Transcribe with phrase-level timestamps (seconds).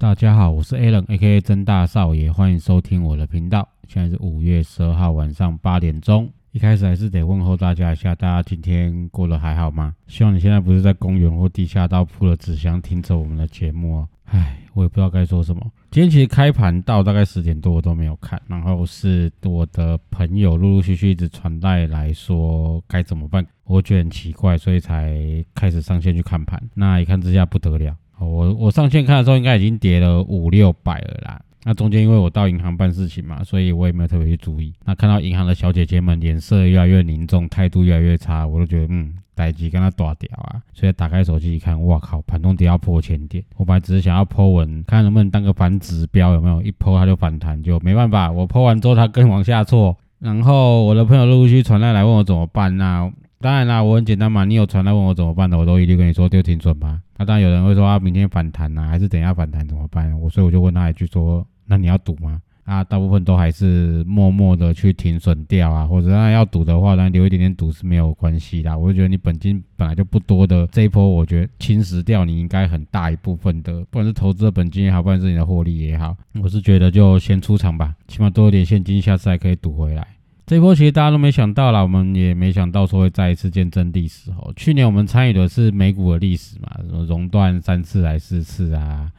[0.00, 3.68] 大家好，我是 Alan，A.K.A 曾大少爷，欢迎收听我的频道。
[3.88, 6.30] 现在是五月十二号晚上八点钟。
[6.52, 9.92] 一开始还是得问候大家一下，大家今天过得还好吗？
[10.06, 14.08] 希望你现在不是在公园或地下道铺了纸箱听着我们的节目哦。
[14.26, 15.60] 唉，我也不知道该说什么。
[15.90, 18.40] 今天其实开盘到大概十点多，我都没有看。
[18.46, 26.62] 然后是我的朋友陆陆续续一直传带来说该怎么办，我觉得很奇怪，所以才开始上线去看盘。
[26.74, 27.96] 那一看之下不得了。
[28.18, 31.40] 我我上线看的时候，应该已经跌了五六百了啦。
[31.64, 34.72] 那中间因为我到银行办事情嘛，所以我也没有特别去注意。
[34.84, 40.62] 那看到银行的小姐姐们脸色越来越凝重，态度越来越差，我都觉得嗯，待机跟他打掉啊。
[40.72, 43.44] 所以打开手机一看，哇靠，盘中跌到破千点。
[43.56, 46.62] 我本来只是想要抛文，看能不能当个反指标，有没有？
[46.62, 48.30] 一抛它就反弹，就没办法。
[48.30, 52.74] 我抛完之后它更往下挫，然后我的朋友陆续传来来问我怎么办。
[52.78, 57.00] 那当然啦，我很简单嘛，你有传来问我怎么办的，我都一律跟你说丢停损吧。
[57.16, 60.12] 那当然有人会说啊，明天反弹呐，还是等一下反弹怎么办？
[60.20, 62.40] 我所以我就问他一句说，那你要赌吗？
[62.64, 68.78] 啊，大部分都还是默默的去停损掉啊，或者那要赌的话，那留一点点赌是没有关系的。
[68.78, 80.06] 我就觉得你本金本来就不多的这一波，我觉得侵蚀掉你应该很大一部分的，不管是投资的本金也好，不管是你的获利也好，我是觉得就先出场吧，起码多一点现金，下次还可以赌回来。
[80.48, 84.50] 这波其实大家都没想到啦，我们也没想到说会再一次见证历史哦。
[84.56, 89.12] 去年我们参与的是美股的历史嘛，什么熔断三次来四次啊，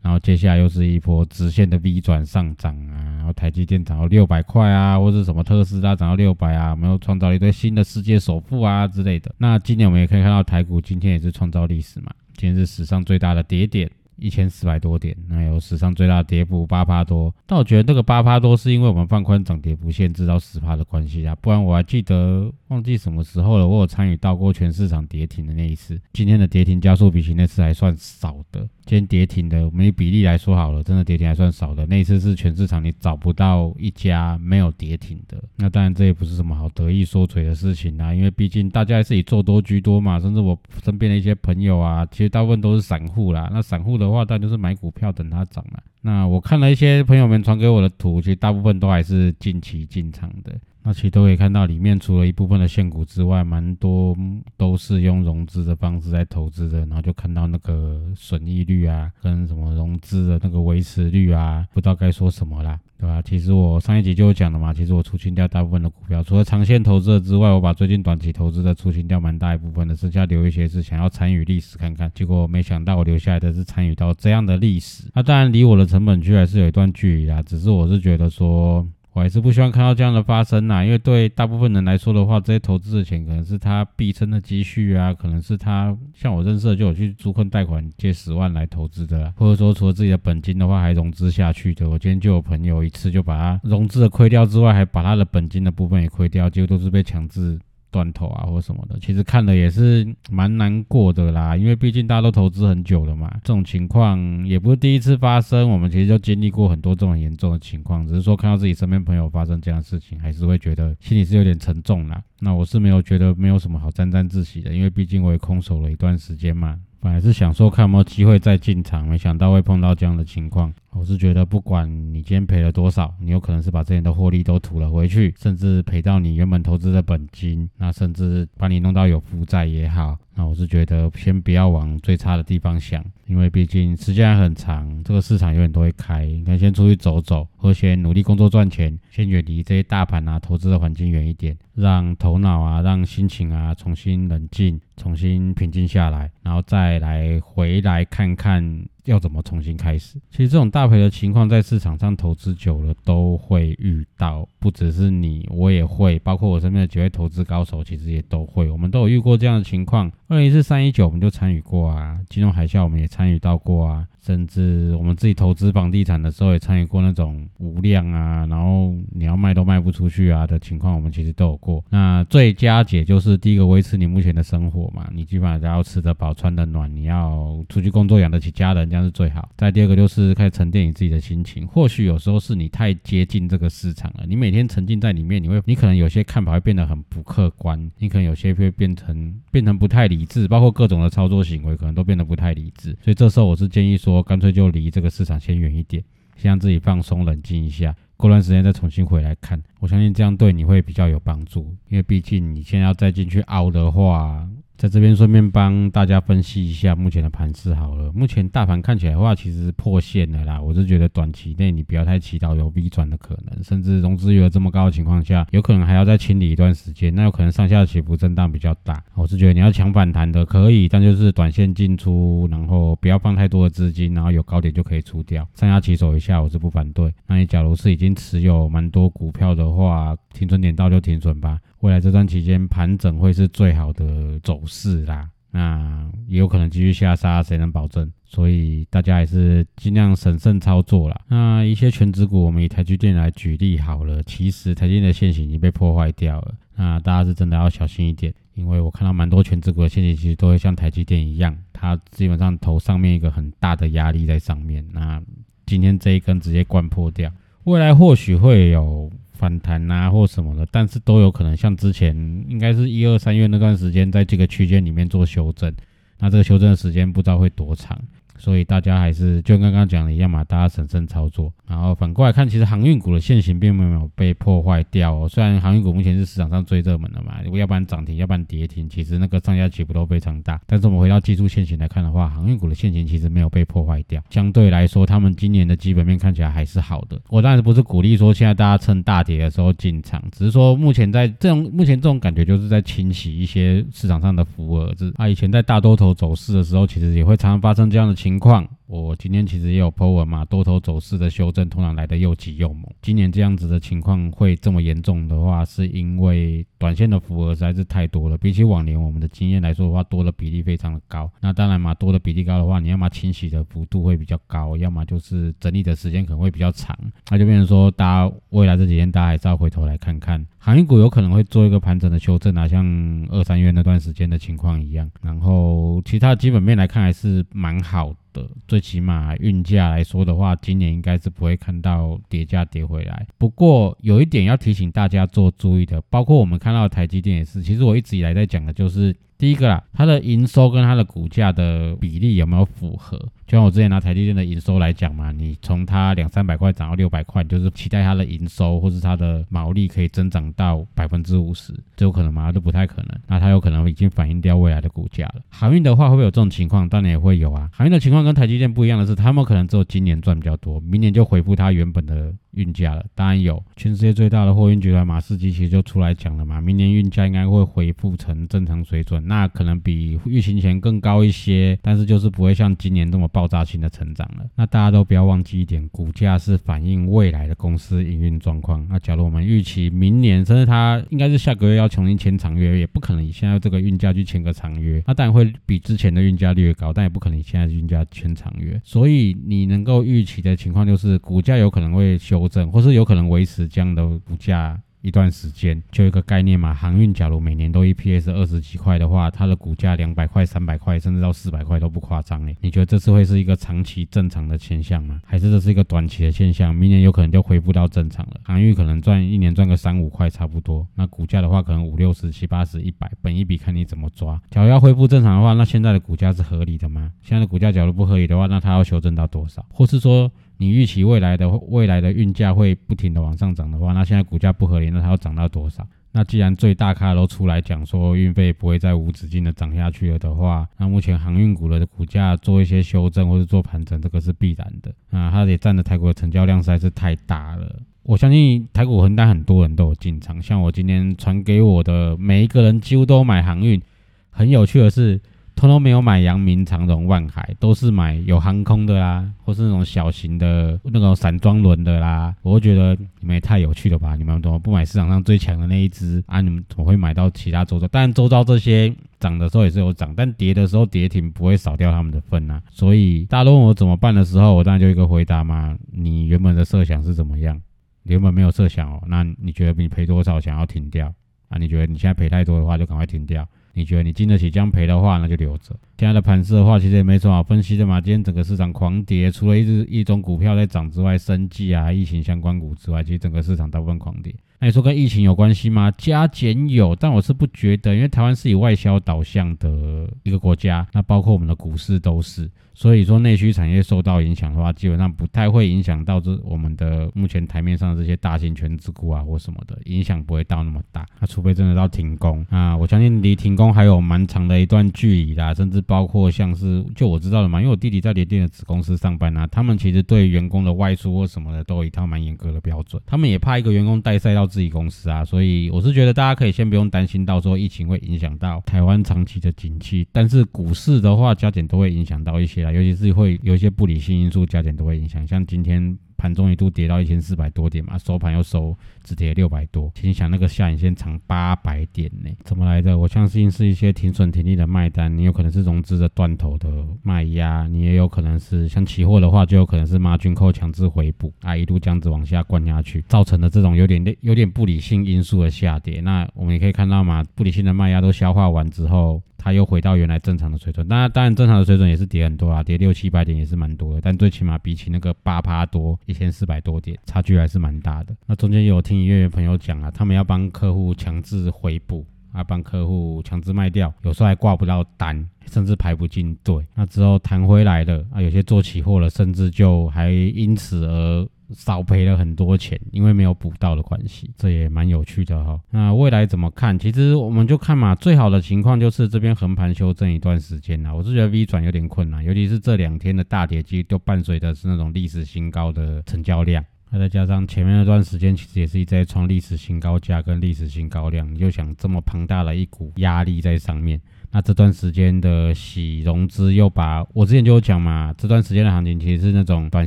[0.00, 9.30] 然后接下来又是一波直线的 V 转上涨啊，然后台积电涨到六百块啊，或者什么特斯拉涨到六百啊，我们又创造了一堆新的世界首富啊之类的。
[9.36, 13.90] 那今年我们也可以看到台股今天也是创造历史嘛，今天是史上最大的跌点。
[14.16, 17.34] 一千四百多点，那有史上最大跌幅八趴多。
[17.46, 26.00] 但我觉得这个八趴多是因为我们放宽涨跌幅限制到十趴的关系啊，不然我还记得忘记什么时候了，我有参与到过全市场跌停的那一次。
[26.12, 28.68] 今天的跌停加速比起那次还算少的。
[28.84, 31.86] 今天跌停的，我们以比例来说好了，真的跌停还算少的。
[31.86, 35.40] 那一次是全市场你找不到一家没有跌停的。
[35.56, 40.18] 那当然这也不是什么好得意说嘴的事情啊，因为毕竟大家还是以做多居多嘛。
[40.18, 43.48] 甚至我身边的一些朋友啊，其实大部分都是散户啦。
[43.52, 45.82] 那散户的话，当然就是买股票等它涨了。
[46.02, 50.52] 那我看了一些朋友们传给我的图，其实大部分都还是近期进场的。
[50.84, 54.16] 那其实都可以看到，里面除了一部分的现股之外，蛮多
[54.56, 56.80] 都是用融资的方式在投资的。
[56.80, 63.22] 然后就看到那个损益率啊，跟什么融资的那个维持率啊，不知道该说什么啦，对吧？
[63.22, 72.10] 其实我上一集就有讲了嘛，其实我出清掉大部分的股票，除了长线投资的之外，我把最近短期投资的出清掉蛮大一部分的，剩下留一些是想要参与历史看看。
[72.12, 75.04] 结果没想到我留下来的是参与到这样的历史。
[75.14, 78.84] 那当然离我的成本区还是有一段距离啊，只是我是觉得说。
[79.14, 91.90] 我还是不希望看到这样的发生呐，因为对大部分人来说的话，这些投资的钱可能是他毕生的积蓄啊，可能是他像我认识的就有去租困贷款借十万来投资的，或者说除了自己的本金的话还融资下去的。
[91.90, 97.58] 我今天就有朋友一次就把他融资的亏掉之外，还把他的本金的部分也亏掉，结果都是被强制。
[97.92, 112.20] 断头啊，或什么的，其实看了也是蛮难过的啦，因为毕竟大家都投资很久了嘛，这种情况也不是第一次发生，我们其实就经历过很多这种严重的情况，只是说看到自己身边朋友发生这样的事情，还是会觉得心里是有点沉重啦。
[112.40, 116.78] 那我是没有觉得没有什么好沾沾自喜的，因为毕竟我也空手了一段时间嘛。
[116.98, 120.72] 本来是想说看有没有机会再进场，没想到会碰到这样的情况。
[120.94, 130.16] 我是觉得，不管你今天赔了多少，你有可能是把这前的获利都吐了回去，甚至赔到你原本投资的本金，那甚至把你弄到有负债也好。
[130.34, 136.26] 那我是觉得，先不要往最差的地方想，因为毕竟时间还很长，这个市场永远都会开。
[136.26, 148.84] 你看，先出去走走，或先努力工作赚钱，先远离这些大盘啊、投资的环境远一点，让头脑啊、让心情啊重新冷静、重新平静下来，然后再来回来看看。
[149.04, 150.18] 要怎么重新开始？
[150.30, 160.10] 其实这种大赔的情况，在市场上投资久了都会遇到，不只是你，我也会，包括我身边的几位投资高手，其实也都会，我们都有遇过这样的情况。
[160.28, 171.84] 二零一四三一九，我们就参与过啊，金融海啸我们也参与到过啊，甚至我们自己投资房地产的时候，也参与过那种无量啊，然后你要卖都卖不出去啊的情况，我们其实都有过。
[171.90, 179.48] 那最佳解就是第一个维持你目前的生活嘛，你基本上要吃得饱、穿得暖，你要出去工作养得起家人，这样是最好。
[179.56, 192.96] 再第二个就是开始沉淀你自己的心情，或许有时候是你太接近这个市场了，你每天沉浸在里面，你会你可能有些看法会变得很不客观，你可能有些会变成变成不太理智，包括各种的操作行为可能都变得不太理智。
[193.02, 196.02] 所以这时候我是建议说，我干脆就离这个市场先远一点，
[196.36, 199.62] 先让自己放松、冷静一下，过段时间再重新回来看。
[199.82, 204.48] 我相信这样对你会比较有帮助，因为毕竟你现在要再进去熬的话。
[204.78, 208.10] 在这边顺便帮大家分析一下目前的盘势好了。
[208.12, 210.60] 目前大盘看起来的话，其实是破线的啦。
[210.60, 217.14] 我是觉得短期内你不要太祈祷有 V 转的可能，甚至融资余额这么高的情况下，有可能还要再清理一段时间。
[217.14, 219.00] 那有可能上下起伏震荡比较大。
[219.14, 225.46] 我是觉得你要抢反弹的可以，但就是短线进出，然后不要放太多的资金，然后有高点就可以出掉。
[225.54, 227.14] 上下起手一下，我是不反对。
[227.28, 231.58] 那你假如是已经持有蛮多股票的话，停损点到就停损吧。
[231.80, 238.08] 未来这段期间盘整会是最好的走势啦，那也有可能继续下杀，谁能保证？
[238.24, 241.20] 所以大家还是尽量审慎操作啦。
[241.28, 255.20] 那一些全指股，我们以台积电来举例好了，其实台积电的线型已经被破坏掉了，那大家是真的要小心一点，因为我看到蛮多全指股的线型其实都会像台积电一样，它基本上头上面一个很大的压力在上面，那
[255.66, 257.30] 今天这一根直接灌破掉，
[257.64, 259.10] 未来或许会有。
[259.42, 262.14] 反弹啊，或什么的，但是都有可能像之前
[262.48, 265.74] 应该是一二三月那段时间，在这个区间里面做修正，
[266.20, 268.00] 那这个修正的时间不知道会多长。
[268.42, 271.52] 所以大家还是就刚刚讲的一样嘛，大家审慎操作。
[271.68, 275.28] 然后反过来看，其实航运股的线型并没有被破坏掉哦。
[275.28, 280.60] 虽然航运股目前是市场上最热门的嘛，如果要不然涨停，要不然跌停，其实那个上下起伏都非常大。
[280.66, 284.20] 但是我们回到技术线型来看的话，航运股的线型其实没有被破坏掉。
[284.30, 287.20] 相对来说，他们今年的基本面看起来还是好的。
[287.28, 295.28] 我当然不是鼓励说现在大家趁大跌的时候进场，只是说目前在这种目前这种感觉就是在清洗一些市场上的浮额子啊。
[295.28, 298.66] 以前在大多头走势的时候，其实也会常常发生这样的情情况。
[298.86, 302.84] 我今天其实也有 po 文嘛，多头走势的修正通常来的又急又猛。
[303.00, 308.36] 今年这样子的情况会这么严重的话，是因为短线的符合实在是太多了。
[308.36, 311.30] 比起往年我们的经验来说的话，多的比例非常的高。
[311.40, 316.94] 那当然嘛，多的比例高的话，你要么清洗的幅度会比较高，要么就是整理的时间可能会比较长。
[317.30, 322.84] 那就变成说，大家未来这几天大家还是要回头来看看，航运股有可能会做一个盘整的修正啊，像
[323.30, 325.10] 二三月那段时间的情况一样。
[325.22, 328.14] 然后其他基本面来看还是蛮好。
[328.32, 333.26] 的最起码运价来说的话，今年应该是不会看到跌价跌回来。
[333.38, 337.62] 不过有一点要提醒大家做注意的，包括我们看到的台积电也是。
[337.62, 339.14] 其实我一直以来在讲的就是。
[339.42, 343.18] 第一个啦，它的营收跟它的股价的比例有没有符合？
[343.44, 352.52] 就像我之前拿台积电的营收来讲嘛，你从它两三百块涨到六百块，就是期待它的营收或是它的毛利可以增长到百分之五十，这有可能吗？
[352.52, 353.08] 都不太可能。
[353.26, 355.42] 那它有可能已经反映掉未来的股价了。
[355.48, 356.88] 航运的话会不会有这种情况？
[356.88, 357.68] 当然也会有啊。
[357.72, 362.32] 航运的情况跟台积电不一样的是，他们可能只有今年赚比较多，明年就回复它原本的。
[362.52, 374.44] 运价了，当然有，全世界最大的货运集团马士基其实就出来讲了嘛，明年运价应该会恢复成正常水准，那可能比疫情前更高一些，但是就是不会像今年这么爆炸性的成长了。
[374.54, 378.86] 那大家都不要忘记一点，股价是反映未来的公司营运状况。
[378.90, 388.78] 那假如我们预期明年，甚至它应该是下个月要重新签长约，也不可能以现在这个运价去签个长约，那当然会比之前的运价略高，但也不可能以现在运价签长约。
[388.84, 392.41] 所以你能够预期的情况就是股价有可能会修。
[392.42, 396.72] 调整，或是有可能维持这样的股价一段时间，就一个概念嘛。
[396.72, 402.56] 航运假如每年都 EPS 二十几块的话，它的股价两百块、三百块，甚至到四百块都不夸张诶。
[402.60, 405.20] 你觉得这次会是一个长期正常的现象吗？
[405.24, 406.72] 还是这是一个短期的现象？
[406.72, 408.40] 明年有可能就恢复到正常了。
[408.44, 414.40] 航运可能赚一年赚个三五块差不多，那股价的话可能五六十、七八十、一百，本一笔看你怎么抓。
[414.50, 417.10] 假如要恢复正常的话，那现在的股价是合理的吗？
[417.22, 419.66] 现在的股价假如不合理的话，那它要修正到多少？
[419.72, 420.30] 或是说？
[420.62, 425.84] 你预期未来的未来的运价会不停的往上涨的话，那现在股价不合理，那它要涨到多少？
[426.12, 435.32] 那既然最大咖都出来讲说运费不会再无止境的涨下去了的话，那目前航运股的股价做一些修正或者做盘整，这个是必然的啊。
[435.32, 437.82] 它也占的台股的成交量实在是太大了。
[438.04, 443.82] 我相信台股很大，很多人都有进场，像我今天传给我的每一个人几乎都买航运。
[444.30, 445.20] 很有趣的是。
[445.54, 452.34] 通通没有买阳明、长荣、万海，都是买有航空的啦，或是那种小型的那种散装轮的啦。
[452.42, 454.16] 我觉得你们也太有趣了吧！
[454.16, 456.40] 你们怎么不买市场上最强的那一只啊？
[456.40, 457.86] 你们怎么会买到其他周遭？
[457.88, 462.60] 当然，周遭这些涨的时候也是有涨，但跌的时候跌停不会少掉他们的份啊。
[462.70, 467.60] 所以大家都问我怎么办的时候，我当然就一个回答嘛：你原本的设想是怎么样？
[468.04, 471.06] 原本没有设想哦，那你觉得你赔多少想要停掉
[471.48, 471.58] 啊？
[471.58, 473.46] 你觉得你现在赔太多的话，就赶快停掉。
[473.74, 475.74] 你觉得你经得起这样赔的话，那就留着。
[475.98, 478.00] 现在的盘势的话，其实也没什么好分析的嘛。
[478.00, 484.34] 今天整个市场狂跌，除了一只一种股票在涨之外，生计啊、疫情相关股之外，其实整个市场大部分狂跌。
[484.62, 485.90] 那你说跟疫情有关系吗？
[485.98, 492.48] 加减有，但我是不觉得，因为台湾是以外销导向的一个国家，那包括我们的股市都是。
[492.74, 501.04] 所以说内需产业受到影响的话，基本上不太会影响到这我们的目前台面上这些大型全职股啊或什么的，影响不会到那么大。
[501.20, 522.70] 那除非真的到停工啊，我相信离停工还有蛮长的一段距离啦，甚至包括像是就我知道的嘛，因为我弟弟在联电的子公司上班啊，他们其实对员工的外出或什么的都有一套蛮严格的标准，他们也怕一个员工带赛到自己公司啊，所以我是觉得大家可以先不用担心到时候疫情会影响到台湾长期的景气，但是股市的话加减都会影响到一些啊。
[522.70, 532.96] 尤其是会有一些不理性因素加减都会影响，像今天盘中一度跌到一千四百多点嘛，收盘又收只跌六百多，请想那个下影线长八百点呢，怎么来的？
[532.96, 536.68] 我相信是一些停损停利的卖单，你有可能是融资的断头的
[537.02, 546.00] 卖压，你也有可能是像期货的话，就有可能是马军扣强制回补啊，一路这样子往下灌下去，造成的这种有点有点不理性因素的下跌。
[546.02, 549.20] 那我们也可以看到嘛，不理性的卖压都消化完之后。
[549.42, 558.14] 它又回到原来正常的水准，当然，当然正常的水准也是跌很多啊，跌六七百点也是蛮多的，但最起码比起那个八趴多一千四百多点，差距还是蛮大的。
[558.26, 566.64] 那中间有听音乐朋友讲啊，他们要帮客户强制回补啊，帮客户强制卖掉，有时候还挂不到单，甚至排不进队。
[566.76, 571.28] 那之后弹回来的啊，有些做期货了，甚至就还因此而。
[571.54, 575.60] 少赔了很多钱，因为没有补到的关系，这也蛮有趣的哈。
[575.70, 576.78] 那未来怎么看？
[576.78, 580.94] 其实我们就看嘛，最好的情况就是这边横盘修正一段时间啦。
[580.94, 594.00] 我是觉得 V 转有点困难，尤其是这两天的大跌机都伴随的是那种历史新高的成交量，那再加上前面那段时间其实也是一直在创历史新高价跟历史新高量，你就想这么庞大的一股压力在上面。
[594.34, 599.86] 那这段时间的洗融资又把我之前就有讲嘛，这段时间的行情其实是那种短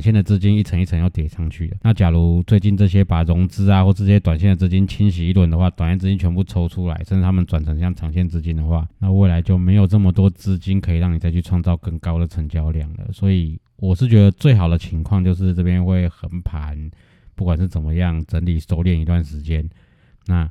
[0.00, 1.76] 线的资金一层一层要叠上去的。
[1.82, 13.12] 那假如最近这些把融资啊或这些短线的资金清洗一轮的话，短线资金全部抽出来，甚至他们转成像长线资金的话，那未来就没有这么多资金可以让你再去创造更高的成交量了。
[13.12, 16.88] 所以我是觉得最好的情况就是这边会横盘，
[17.34, 19.68] 不管是怎么样整理收敛一段时间，
[20.26, 20.48] 那。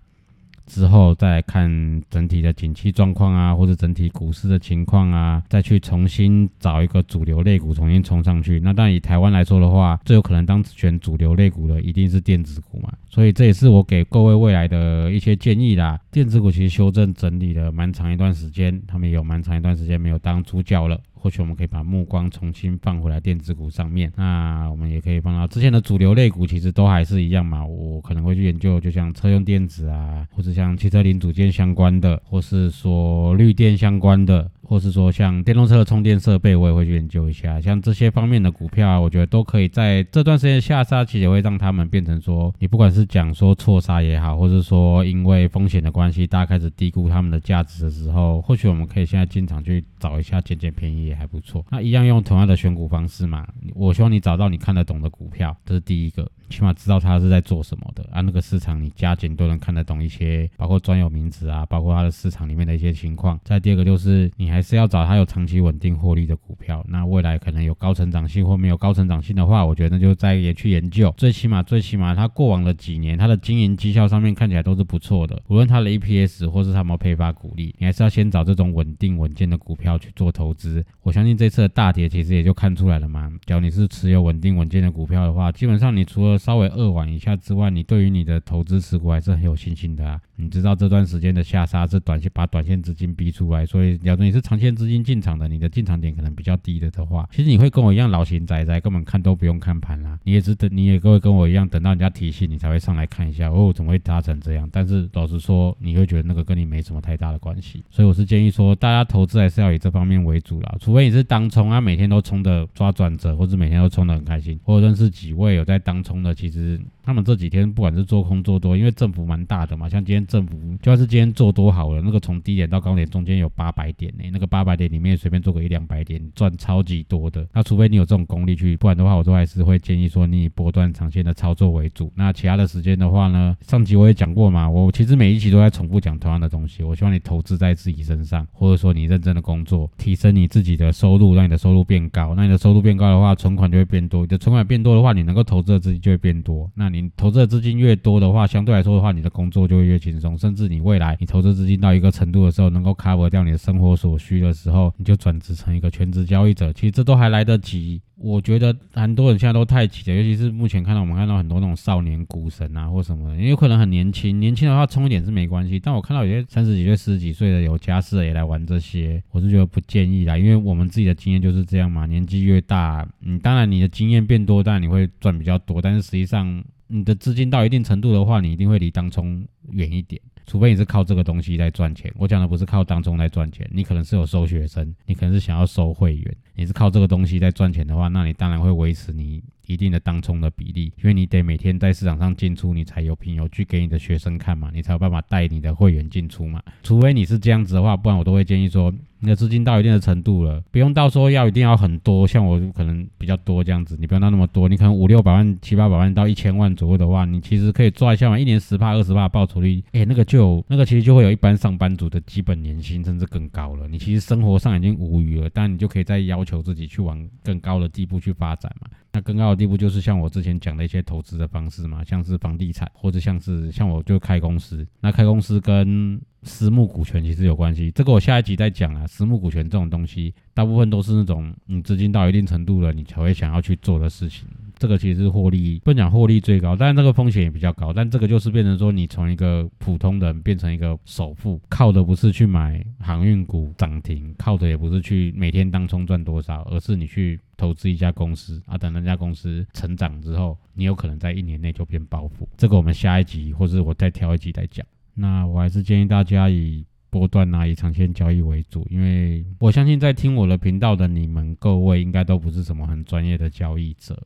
[0.66, 8.60] 之后再看整体的景气状况啊，或者整体股市的情况啊，再去重新找一个主流类股重新冲上去。
[8.60, 12.92] 那但以台湾来说的话，最有可能当选主流类股的一定是电子股嘛。
[13.10, 16.00] 所以这也是我给各位未来的一些建议啦。
[16.12, 21.00] 电子股其实修正整理了蛮长一段时间，他们也有蛮长一段时间没有当主角了。
[21.26, 27.66] 或许我们可以把目光重新放回来电子股上面，那我们也可以放到之前的主流类股，其实都还是一样嘛。
[27.66, 34.52] 我可能会去研究，就像车用电子啊，或者像汽车零组件相关的，或是说绿电相关的。
[34.68, 37.62] 或是说像电动车的充电设备，我也会去研究一下。
[37.62, 51.64] 像这些方面的股票啊，我觉得都可以在这段时间下杀，其实会让他们变成说，你不管是讲说错杀也好，或者说因为风险的关系，大家开始低估他们的价值的时候，或许我们可以现在进场去找一下，捡捡便宜也还不错。
[51.70, 56.30] 那一样用同样的选股方式嘛，我希望你找到你看得懂的股票，这是第一个。
[56.50, 63.40] 起码知道他是在做什么的啊，那个市场你加减都能看得懂一些，包括专有名词啊，包括它的市场里面的一些情况。
[63.44, 71.14] 再第二个就是你还是要找它有长期稳定获利的股票，那未来可能有高成长性或没有高成长性的话，我觉得那就再也去研究。
[71.18, 80.86] 最起码最起码它过往的几年它的经营绩效上面看起来都是不错的，无论它的 EPS 或是它有没有配发股利，你还是要先找这种稳定稳健的股票去做投资。
[81.02, 83.32] 我相信这次的大跌其实也就看出来了嘛。
[83.46, 90.22] 只要你是持有稳定稳健的股票的话，基本上你除了稍微扼腕一下之外，你对于你的投资持股还是很有信心的啊。
[90.38, 100.20] 你知道这段时间的下杀是短线把短线资金逼出来，所以假如你是长线资金进场的，你的进场点可能比较低的的话，其实你会跟我一样老型仔仔，根本看都不用看盘啦。
[100.24, 104.68] 你也是等，你也各位跟我一样，等到人家提醒你才会上来看一下，哦，怎么会砸成这样？
[104.72, 107.84] 但是老实说，你会觉得那个跟你没什么太大的关系。
[107.90, 110.76] 所以我是建议说，大家投资还是要以这方面为主啦。
[110.80, 127.48] 除非你是当冲啊，每天都冲的抓转折，或者每天都冲的很开心，或者认识几位有在当冲的，其实他们这几天不管是做空做多，因为振幅蛮大的嘛，像今天政府就算是今天做多好了，那个从低点到高点中间有八百点呢，那个八百点里面随便做个一两百点赚超级多的。
[127.54, 132.12] 那除非你有这种功力去，不然的话我都还是会建议说你以波段长线的操作为主。
[132.16, 136.84] 那其他的时间的话呢，上集我也讲过嘛，我其实每一期都在重复讲同样的东西。
[136.84, 142.34] 我希望你投资在自己身上，或者说你认真的工作，提升你自己的收入，让你的收入变高。
[142.36, 144.22] 那你的收入变高的话，存款就会变多。
[144.22, 146.70] 你的存款变多的话，你能够投资的资金就会变多。
[146.76, 156.72] 那你投资的资金越多的话，相对来说的话，你的工作就会越轻甚至你未来你投资资金到一个程度的时候，能够 cover 掉你的生活所需的时候，你就转职成一个全职交易者。
[156.74, 158.02] 其实这都还来得及。
[158.18, 164.40] 我觉得很多人现在都太急了，尤其是目前看到我们看到很多那种少年股神啊，或什么的，也有可能很年轻。
[164.40, 170.38] 年轻的话冲一点是没关系，但我看到有些三十几岁、四十几岁的有家室的也来玩这些，我是觉得不建议啦。
[170.38, 180.22] 因为我们自己的经验就是这样嘛，年纪越大，你当然你的经验变多，当然你会赚比较多，但是实际上你的资金到一定程度的话，你一定会离当冲远一点。
[180.48, 196.62] 除非你是靠这个东西在赚钱，我讲的不是靠当中来赚钱，你可能是有收学生，你可能是想要收会员，你是靠这个东西在赚钱的话，那你当然会维持你一定的当冲的比例，因为你得每天在市场上进出，你才有凭有据给你的学生看嘛，你才有办法带你的会员进出嘛。
[196.84, 198.94] 除非你是这样子的话，不然我都会建议说。
[199.26, 213.88] 你的资金到一定的程度了，不用到说要一定要很多，像我可能比较多这样子，你不用到那么多，你可能五六百万、七八百万到一千万左右的话，你其实可以抓一下嘛，一年十帕、二十帕报酬率，哎，那个就有那个其实就会有一般上班族的基本年薪，甚至更高了。
[213.88, 218.88] 你其实生活上已经无余了，但你就可以再要求自己去往更高的地步去发展嘛。
[219.16, 229.08] 那更高的地步就是像我之前讲的一些投资的方式嘛，像是房地产，或者像是像我就开公司，那开公司跟私募股权其实有关系，这个我下一集再讲啊。
[229.08, 234.46] 私募股权这种东西，大部分都是那种你资金到一定程度了，你才会想要去做的事情。
[234.78, 237.94] 这个其实是获利，不讲获利最高，但是这个风险也比较高。
[237.94, 252.48] 但这个就是变成说，你从一个普通人变成一个首富，靠的不是去买航运股涨停，靠的也不是去每天当冲赚多少，而是你去投资一家公司啊，等那家公司成长之后，你有可能在一年内就变暴富。
[252.58, 254.86] 这个我们下一集或者我再挑一集再讲。
[255.14, 264.22] 那我还是建议大家以波段啊，以长线交易为主，因为我相信在听我的频道的你们各位，应该都不是什么很专业的交易者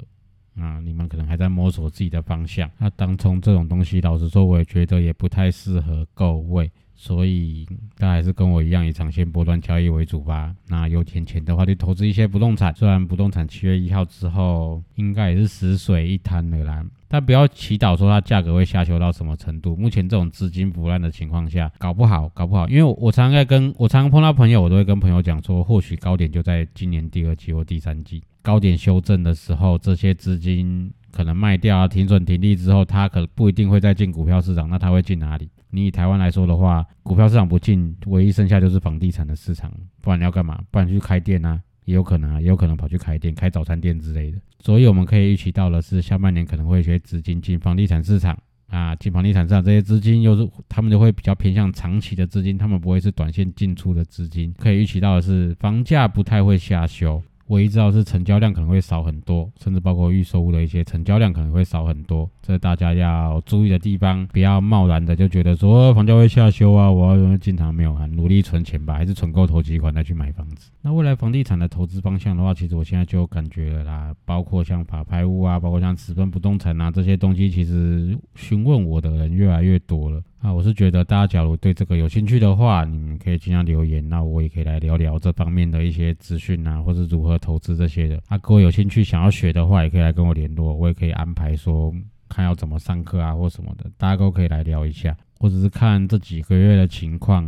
[0.60, 2.70] 啊，你们可能还在摸索自己的方向。
[2.78, 6.72] 那当冲这种东西，老实说，我也觉得也不太适合各位。
[7.02, 7.66] 所以
[7.98, 10.54] 大家还是跟我一样以长线波段交易为主吧。
[10.68, 12.76] 那有点钱的话，就投资一些不动产。
[12.76, 19.76] 虽然不动产七月一号之后应该也是死水一滩了啦，但不要祈祷说它价格会下修到什么程度。
[19.76, 22.68] 目前这种资金腐烂的情况下，搞不好，搞不好。
[22.70, 28.24] 因为我常常在跟我常常碰到朋友，我都会跟朋友讲说，或许高点就在今年第二季或第三季。
[28.42, 34.70] 高点修正的时候，这些资金可能卖掉啊，停损停利之后，它可不一定会再进股票市场。
[34.70, 35.50] 那它会进哪里？
[35.72, 39.72] 你以台湾来说的话，股票市场不进，唯一剩下就是房地产的市场。
[40.02, 40.60] 不然你要干嘛？
[40.72, 44.38] 不然去开店啊，也有可能啊，也有可能跑去开店、开早餐店之类的。
[44.60, 54.54] 所以我们可以预期到的是，下半年可能会有些资金进房地产市场啊，进房地产市场这些资金又是他们就会比较偏向长期的资金，他们不会是短线进出的资金。
[54.60, 57.20] 可以预期到的是，房价不太会下修。
[57.50, 64.26] 唯一知道是成交量可能会少很多，甚至包括预售屋的一些成交量可能会少很多，这大家要注意的地方。
[64.28, 70.70] 不要贸然的就觉得说房价会下修啊，我要进场没有啊，努力存钱吧，还是存够投几款再去买房子。
[70.82, 80.22] 那未来房地产的投资方向的话，其实我现在就感觉了啦，包括像法拍屋啊，包括像十分不动产啊这些东西，其实询问我的人越来越多了。
[80.42, 88.22] 啊，我是觉得大家假如对这个有兴趣的话，你们可以尽量留言，那我也可以来聊聊这方面的一些资讯啊，或是如何投资这些的。
[88.30, 91.94] 啊，各位有兴趣想要学的话，也可以来跟我联络，我也可以安排说
[92.30, 97.44] 看要怎么上课啊，或什么的，大家都可以来聊一下，或者是看这几个月的情况，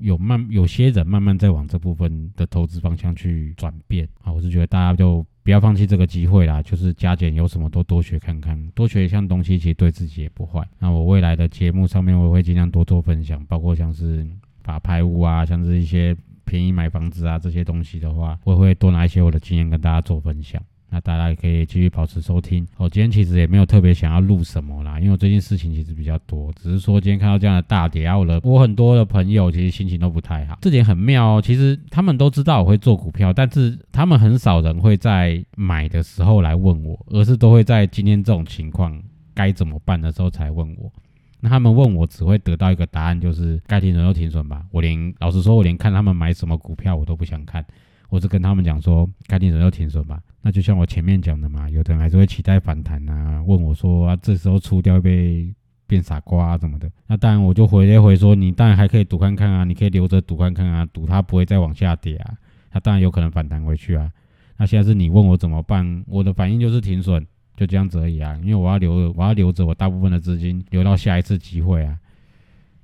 [0.00, 5.26] 有慢有些人慢慢在往这部分的投资方向去转变啊，我是觉得大家就。
[5.44, 10.64] 不要放弃这个机会啦，就是加减有什么都多学看看，多学一项东西，其实对自己也不坏。
[10.78, 14.24] 那我未来的节目上面，我会尽量多做分享，包括像是
[14.62, 20.62] 法拍屋啊，像是一些便宜买房子啊这些东西的话，我会多拿一些我的经验跟大家做分享。
[20.92, 22.66] 那大家也可以继续保持收听。
[22.76, 30.58] 我今天其实也没有特别想要录什么啦，因为我最近事情其实比较多，只是说今天看到这样的大跌，我的我很多的朋友其实心情都不太好。
[30.60, 39.02] 这点很妙哦，其实他们都知道我会做股票，但是他们很少人会在买的时候来问我，而是都会在今天这种情况
[39.32, 40.92] 该怎么办的时候才问我。
[41.40, 44.62] 那他们问我只会得到一个答案，就是该停损就停损吧。
[44.70, 47.64] 我连老实说，我连看他们买什么股票我都不想看。
[48.12, 50.20] 我是跟他们讲说，该停损就停损吧。
[50.42, 55.50] 那就像我前面讲的嘛，有的人还是会期待反弹啊，问我说啊，这时候出掉被
[55.86, 56.92] 变傻瓜啊什么的。
[57.06, 62.34] 那当然我就回一回说，你当然还可以赌看看啊，你可以留着赌看看啊，赌它不会再往下跌啊，
[62.70, 64.12] 它当然有可能反弹回去啊。
[64.58, 71.96] 那现在是你问我怎么办，我的反应就是停损，就这样子而已啊，因为我要留，我要留着我大部分的资金留到下一次机会啊。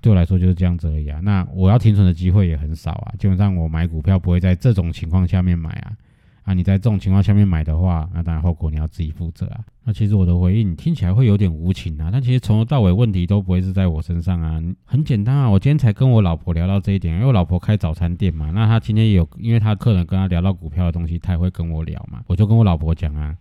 [0.00, 1.20] 对我来说就是这样子而已啊。
[1.22, 3.14] 那我要停损的机会也很少啊。
[3.18, 5.92] 基本上我买股票不会在这种情况下面买啊。
[6.44, 9.60] 啊，你在这种情况下面买的话，那当然后果你要自己负责啊。
[9.84, 14.58] 那其实我的回应听起来会有点无情啊，但其实从头到尾问题都不会是在我身上啊。
[14.86, 18.50] 很简单啊，我今天才跟我老婆聊到这一点，因为我老婆开早餐店嘛。
[18.50, 22.22] 那她今天有，因为她客人跟她聊到股票的东西，她也会跟我聊嘛。
[22.26, 23.36] 我就跟我老婆讲啊，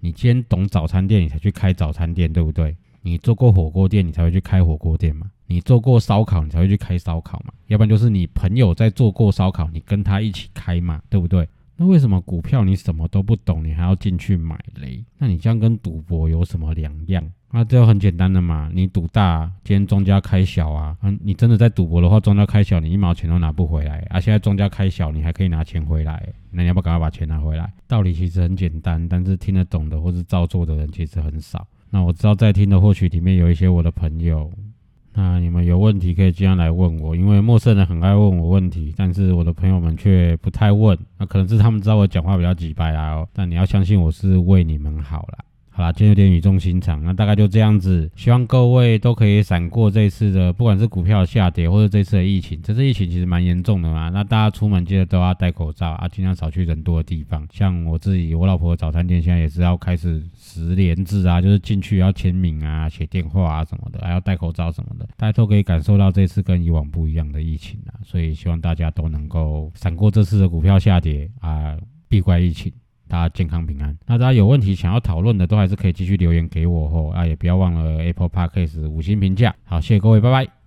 [0.00, 2.76] 你今天懂早餐店，你才去开早餐店，对不对？
[3.00, 5.30] 你做过火锅店，你才会去开火锅店嘛。
[5.50, 11.48] 你做过烧烤，你才会去开烧烤嘛，要不然就是你朋友在做过烧烤，你跟他一起开嘛，对不对？
[11.76, 15.04] 那为什么股票你什么都不懂，你还要进去买嘞？
[15.18, 17.28] 那你这样跟赌博有什么两样？
[17.50, 24.20] 那这很简单的嘛，你赌大，今天庄家开小啊，嗯，你真的在赌博的话，庄家开小，你一毛钱都拿不回来啊。
[24.20, 27.72] 现在庄家开小，你还可以拿钱回来，那你要不赶快把钱拿回来？
[27.88, 31.66] 道理其实很简单，但是听得懂的或是照做的人其实很少。
[31.90, 34.48] 那我知道在听的或许里面有一些我的朋友。
[35.12, 40.96] 那你们有问题可以尽量来问我，因为陌生人很爱问我问题，但是我的朋友们却不太问。
[41.18, 45.44] 那可能是他们知道我讲话比较直白啦，但你要相信我是为你们好啦。
[45.80, 48.10] 好啦，今天有点语重心长，那大概就这样子。
[48.14, 52.60] 希望各位都可以闪过这次的，不管是股票下跌，或者这次的疫情。
[52.62, 57.48] 这次疫情其实蛮严重的嘛，那大家出门记得都要戴口罩啊，尽量少去人多的地方。
[57.50, 65.08] 像我自己，我老婆的早餐店现在也是要开始十连制啊，就是进去要签名啊、写电话啊什么的，还要戴口罩什么的。
[65.16, 71.74] 大家都可以感受到这次跟以往不一样的疫情啊，所以希望大家都能够闪过这次的股票下跌啊，
[72.06, 72.70] 避怪疫情。
[73.10, 73.98] 大家健康平安。
[74.06, 77.12] 那大家有问题想要讨论的，都还是可以继续留言给我哦。
[77.12, 79.54] 啊，也不要忘了 Apple Podcast 五星评价。
[79.64, 80.59] 好，谢谢各位，拜拜。